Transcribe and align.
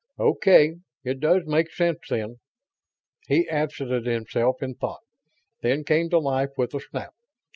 "Okay, 0.17 0.77
it 1.03 1.19
does 1.19 1.43
make 1.45 1.71
sense, 1.71 1.99
then." 2.09 2.39
He 3.27 3.47
absented 3.47 4.07
himself 4.07 4.63
in 4.63 4.73
thought, 4.73 5.03
then 5.61 5.83
came 5.83 6.09
to 6.09 6.17
life 6.17 6.49
with 6.57 6.73
a 6.73 6.79
snap. 6.79 7.13